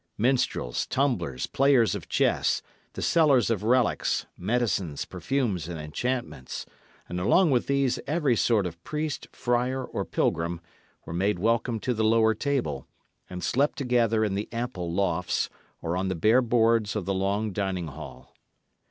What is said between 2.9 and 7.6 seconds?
the sellers of relics, medicines, perfumes, and enchantments, and along